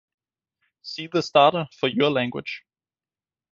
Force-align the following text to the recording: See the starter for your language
See 0.81 1.05
the 1.05 1.21
starter 1.21 1.67
for 1.79 1.87
your 1.87 2.09
language 2.09 2.63